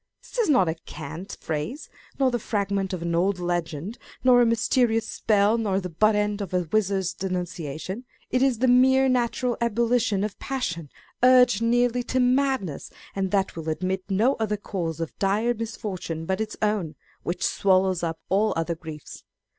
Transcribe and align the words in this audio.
This 0.23 0.39
is 0.39 0.49
not 0.49 0.67
a 0.67 0.73
cant 0.73 1.37
phrase, 1.39 1.87
nor 2.17 2.31
the 2.31 2.39
fragment 2.39 2.91
of 2.91 3.03
an 3.03 3.13
old 3.13 3.37
legend, 3.37 3.99
nor 4.23 4.41
a 4.41 4.47
mysterious 4.47 5.07
spell, 5.07 5.59
nor 5.59 5.79
the 5.79 5.91
butt 5.91 6.15
end 6.15 6.41
of 6.41 6.55
a 6.55 6.63
wizard's 6.71 7.13
denunciation. 7.13 8.05
It 8.31 8.41
is 8.41 8.57
the 8.57 8.67
mere 8.67 9.07
natural 9.07 9.57
ebullition 9.61 10.23
of 10.23 10.39
passion, 10.39 10.89
urged 11.21 11.61
nearly 11.61 12.01
to 12.05 12.19
madness, 12.19 12.89
and 13.15 13.29
that 13.29 13.55
will 13.55 13.69
admit 13.69 14.01
no 14.09 14.33
other 14.39 14.57
cause 14.57 14.99
of 14.99 15.15
dire 15.19 15.53
misfortune 15.53 16.25
but 16.25 16.41
its 16.41 16.57
own, 16.63 16.95
which 17.21 17.45
swallows 17.45 18.01
up 18.01 18.17
all 18.27 18.55
other 18.57 18.73
griefs. 18.73 19.23